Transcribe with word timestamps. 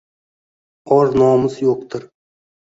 Or-nomus 0.95 1.59
yoʻqdir 1.67 2.09